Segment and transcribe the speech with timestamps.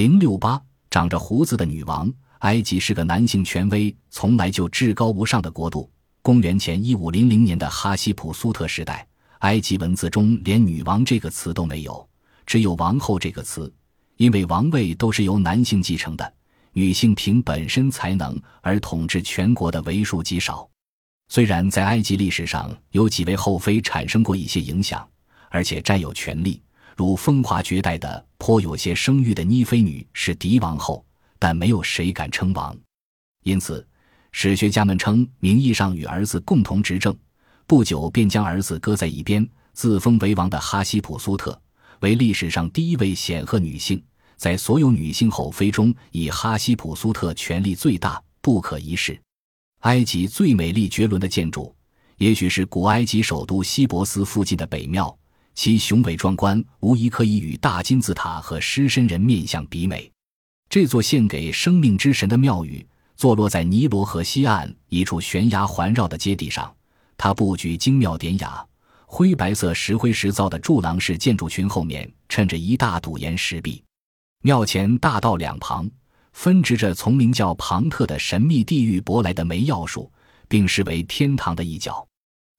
[0.00, 0.58] 零六八，
[0.88, 2.10] 长着胡子的女王。
[2.38, 5.90] 埃及是个男性权威从来就至高无上的国度。
[6.22, 9.06] 公元前一五零零年的哈希普苏特时代，
[9.40, 12.08] 埃及文字中连“女王”这个词都没有，
[12.46, 13.70] 只有“王后”这个词，
[14.16, 16.32] 因为王位都是由男性继承的，
[16.72, 20.66] 女性凭本身才能而统治全国的为数极少。
[21.28, 25.06] 虽然在埃及历史上有几位后妃产生过一些影响，
[25.50, 26.62] 而且占有权力，
[26.96, 31.04] 如风华绝代的颇有些声誉的妮妃女是嫡王后，
[31.38, 32.76] 但没有谁敢称王。
[33.42, 33.86] 因此，
[34.32, 37.16] 史学家们称名义上与儿子共同执政，
[37.66, 41.58] 不久便将儿子搁在一边，自封为王的哈希普苏特
[42.00, 44.02] 为历史上第一位显赫女性。
[44.36, 49.20] 在所有女性后妃中，以哈希普苏特权力最大，不可一世。
[49.80, 51.74] 埃及最美丽绝伦的建筑，
[52.16, 55.14] 也许是古埃及首都希伯斯附近的北庙。
[55.62, 60.10] 其雄伟壮观，无疑可以与大金字塔和狮身人面相比美。
[60.70, 62.82] 这座献给生命之神的庙宇，
[63.14, 66.74] 坐落在尼罗河西岸一处悬崖环绕的阶地上。
[67.18, 68.66] 它布局精妙典雅，
[69.04, 73.84] 灰白色石灰石造的柱廊式建筑群后面衬着一大堵岩石壁。
[74.40, 75.86] 庙前大道两旁。
[76.32, 80.10] 分植着从名叫庞特的神秘地域舶来的梅药树，
[80.48, 82.08] 并视为天堂的一角。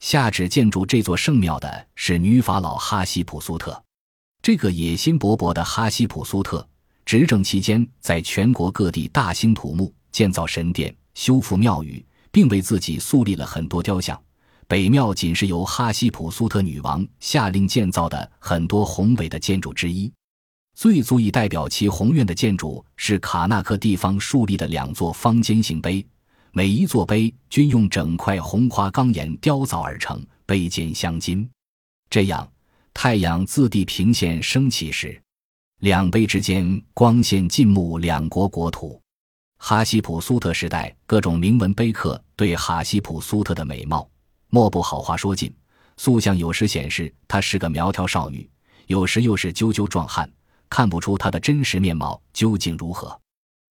[0.00, 3.82] 下旨建筑这座圣庙的是女法老哈希普苏特。
[4.42, 6.66] 这个野心勃勃的哈希普苏特
[7.04, 14.20] 执政期间，在全国各地大兴土木，建造神殿，修复庙宇，并为自己树立了很多雕像。
[14.68, 20.12] 北庙仅是由哈希普苏特女王下令建造的很多宏伟的建筑之一。
[20.74, 26.04] 最足以代表其宏愿的建筑是卡纳克地方树立的两座方尖形碑，
[26.56, 31.46] 每一座碑均用整块红花岗岩雕凿而成，碑尖镶金。
[32.08, 32.50] 这样，
[32.94, 35.20] 太阳自地平线升起时，
[35.80, 38.98] 两碑之间光线尽目两国国土。
[39.58, 44.08] 哈希普苏特时代各种铭文碑刻对哈希普苏特的美貌，
[44.48, 45.54] 莫不好话说尽。
[45.98, 48.48] 塑像有时显示她是个苗条少女，
[48.86, 50.26] 有时又是赳赳壮汉。
[50.70, 53.20] 看不出她的真实面貌究竟如何，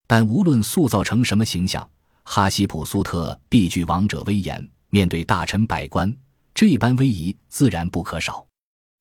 [0.05, 1.89] 但无论塑造成什么形象，
[2.25, 6.13] 哈希普苏特必具王者威严，面对大臣百官，
[6.53, 8.45] 这般威仪自然不可少。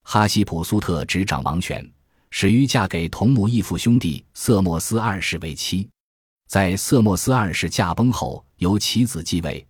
[0.04, 1.84] 哈希普苏特执掌王权，
[2.30, 5.88] 始于嫁给同母异父兄弟色莫斯二世为妻，
[6.46, 9.66] 在色莫斯二世驾崩后，由其子继位，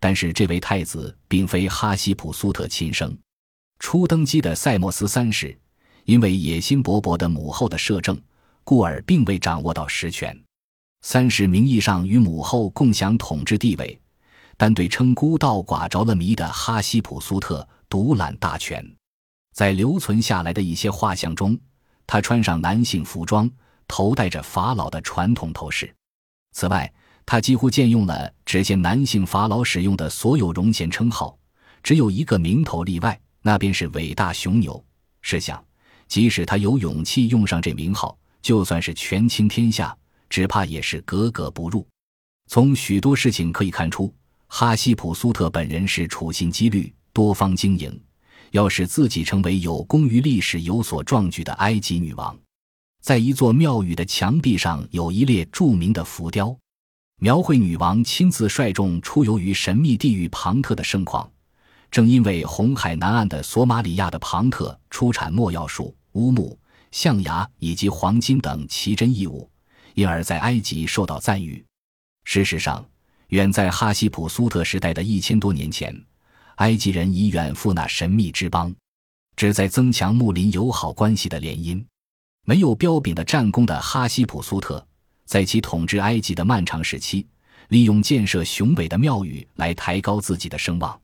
[0.00, 3.16] 但是这位太子并非哈希普苏特亲生。
[3.78, 5.56] 初登基的塞莫斯三世。
[6.04, 8.20] 因为野心勃勃的母后的摄政，
[8.62, 10.38] 故而并未掌握到实权。
[11.06, 14.00] 三世名义上与母后共享统治地位，
[14.56, 18.82] 但对称孤道寡着了迷的哈希普苏特独揽大权。
[19.52, 21.58] 在留存下来的一些画像中，
[22.06, 23.48] 他穿上男性服装，
[23.86, 25.94] 头戴着法老的传统头饰。
[26.52, 26.90] 此外，
[27.26, 31.36] 他几乎借用了只限男性法老使用的所有荣衔称号，
[31.82, 34.82] 只有一个名头例外，那便是伟大雄牛。
[35.20, 35.62] 试想。
[36.08, 39.94] 即使他有勇气用上这名号，就算是权倾天下，
[40.28, 41.86] 只怕也是格格不入。
[42.46, 44.12] 从许多事情可以看出，
[44.46, 47.98] 哈希普苏特本人是处心积虑、多方经营，
[48.50, 52.36] 要使自己成为有功于历史、有所壮举的埃及女王。
[53.00, 56.56] 在一座庙宇的墙壁上，有一列著名的浮雕，
[57.20, 61.30] 描绘女王亲自率众出游于神秘地域庞特的盛况。
[61.90, 66.58] 正因为红海南岸的索马里亚的庞特出产墨药树、乌木、
[66.90, 69.48] 象牙以及黄金等奇珍异物，
[69.94, 71.64] 因而在埃及受到赞誉。
[72.24, 72.84] 事实上，
[73.28, 75.94] 远在哈希普苏特时代的一千多年前，
[76.56, 78.74] 埃及人已远赴那神秘之邦，
[79.36, 81.84] 旨在增强睦邻友好关系的联姻。
[82.46, 84.86] 没有彪炳的战功的哈希普苏特，
[85.24, 87.26] 在其统治埃及的漫长时期，
[87.68, 91.00] 利用建设雄伟的庙宇来抬高自己的声望。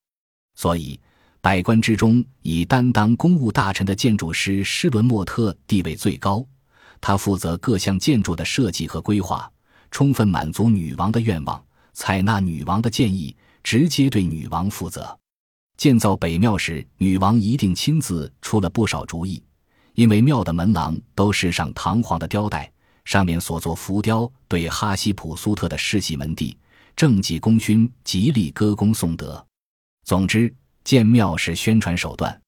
[0.54, 1.00] 所以，
[1.40, 6.46] 百官之中，以担当公务大臣的建筑师施伦莫特地位最高。
[7.00, 9.50] 他负责各项建筑的设计和规划，
[9.90, 15.18] 充分满足女王的愿望，采纳女王的建议，直接对女王负责。
[15.76, 19.42] 建造北庙时，女王一定亲自出了不少主意，
[19.94, 22.70] 因为庙的门廊都饰上堂皇的雕带，
[23.06, 26.54] 上面所做浮雕对哈希普苏特的世袭门第、
[26.94, 29.42] 政绩功勋极力歌功颂德。
[30.04, 30.54] 总之，
[30.84, 32.38] 建庙是宣传手段。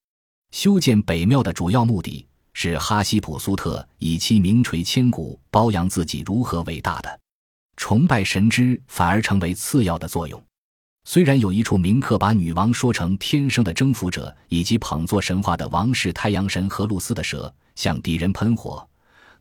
[0.51, 7.21] 修建北庙的主要目的是哈希普苏特以其名垂千古褒扬自己如何伟大的，
[7.77, 10.43] 崇拜神之反而成为次要的作用。
[11.05, 18.89] 虽然有一处铭刻把女王说成天生的征服者，以及捧作神话的王室太阳神荷鲁斯的蛇向敌人喷火，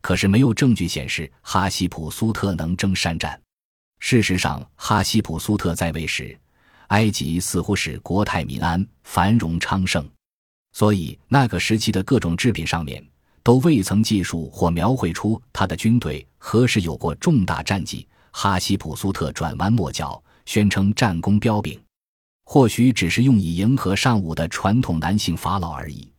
[0.00, 3.40] 可是没有证据显示哈希普苏特能征善战。
[4.00, 6.36] 事实上，哈希普苏特在位时，
[6.88, 10.04] 埃及似乎是国泰民安、繁荣昌盛，
[10.72, 13.04] 所以那个时期的各种制品上面
[13.42, 18.06] 都未曾记述或描绘出他的军队何时有过重大战绩。
[18.34, 21.78] 哈希普苏特转弯抹角，宣称战功彪炳，
[22.44, 26.10] 或许只是用以迎合尚武的传统男性法老而已。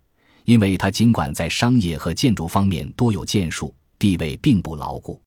[0.46, 5.20] 因为他尽管在商业和建筑方面多有建树，地位并不牢固。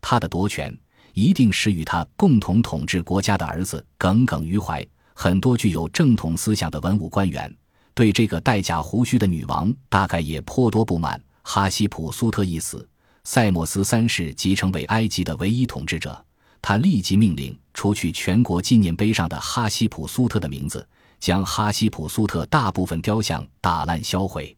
[0.00, 0.76] 他的夺权
[1.12, 4.84] 一定是与他共同统治国家的儿子耿耿于怀。
[5.14, 7.54] 很多具有正统思想的文武官员
[7.94, 11.20] 对这个戴假胡须的女王大概也颇多不满。
[11.42, 12.86] 哈希普苏特一死，
[13.24, 16.24] 塞莫斯三世即成为埃及的唯一统治者。
[16.60, 20.86] 他立即命令除去全国纪念碑上的哈希普苏特的名字。
[21.20, 24.54] 将哈希普苏特大部分雕像打烂销毁，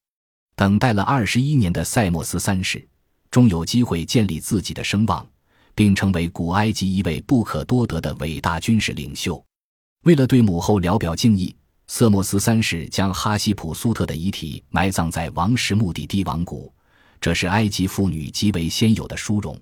[0.56, 2.84] 等待了二十一年的塞莫斯三世，
[3.30, 5.24] 终有机会建立自己的声望，
[5.76, 9.40] 并成为古埃及一位不可多得的伟大军事领袖。
[10.02, 11.54] 为了对母后聊表敬意，
[11.86, 16.72] 瑟莫斯三世将哈希普苏特的遗体埋葬在王室墓地帝王谷，
[17.20, 19.58] 这是埃及妇女极为鲜有的殊荣。